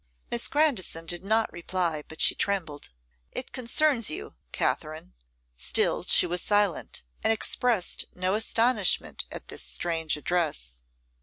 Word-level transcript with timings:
Miss 0.31 0.47
Grandison 0.47 1.05
did 1.05 1.23
not 1.23 1.53
reply, 1.53 2.03
but 2.07 2.19
she 2.21 2.33
trembled. 2.33 2.89
'It 3.33 3.51
concerns 3.51 4.09
you, 4.09 4.33
Katherine.' 4.51 5.13
Still 5.57 6.01
she 6.05 6.25
was 6.25 6.41
silent, 6.41 7.03
and 7.23 7.31
expressed 7.31 8.05
no 8.15 8.33
astonishment 8.33 9.25
at 9.31 9.49
this 9.49 9.61
strange 9.61 10.17
address. 10.17 10.81